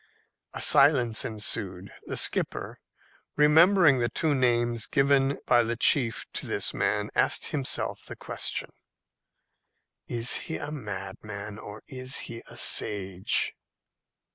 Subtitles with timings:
[0.55, 1.91] A silence ensued.
[2.07, 2.79] The skipper,
[3.35, 8.71] remembering the two names given by the chief to this man, asked himself the question,
[10.07, 13.53] "Is he a madman, or is he a sage?"